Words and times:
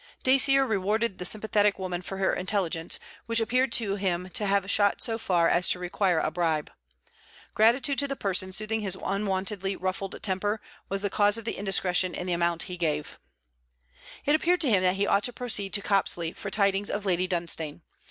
Dacier 0.23 0.65
rewarded 0.65 1.19
the 1.19 1.25
sympathetic 1.27 1.77
woman 1.77 2.01
for 2.01 2.17
her 2.17 2.33
intelligence, 2.33 2.99
which 3.27 3.39
appeared 3.39 3.71
to 3.73 3.97
him 3.97 4.31
to 4.31 4.47
have 4.47 4.71
shot 4.71 5.03
so 5.03 5.19
far 5.19 5.47
as 5.47 5.69
to 5.69 5.77
require 5.77 6.17
a 6.17 6.31
bribe. 6.31 6.71
Gratitude 7.53 7.99
to 7.99 8.07
the 8.07 8.15
person 8.15 8.51
soothing 8.51 8.81
his 8.81 8.95
unwontedly 9.05 9.75
ruffled 9.75 10.15
temper 10.23 10.59
was 10.89 11.03
the 11.03 11.11
cause 11.11 11.37
of 11.37 11.45
the 11.45 11.53
indiscretion 11.55 12.15
in 12.15 12.25
the 12.25 12.33
amount 12.33 12.63
he 12.63 12.77
gave. 12.77 13.19
It 14.25 14.33
appeared 14.33 14.61
to 14.61 14.69
him 14.71 14.81
that 14.81 14.95
he 14.95 15.05
ought 15.05 15.21
to 15.25 15.33
proceed 15.33 15.71
to 15.73 15.83
Copsley 15.83 16.33
for 16.35 16.49
tidings 16.49 16.89
of 16.89 17.05
Lady 17.05 17.27
Dunstane. 17.27 17.81